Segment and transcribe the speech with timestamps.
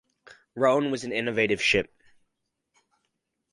[0.55, 1.93] "Rhone" was an innovative ship.